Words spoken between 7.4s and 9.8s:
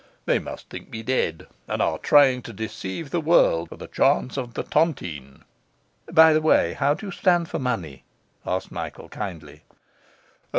for money?' asked Michael kindly.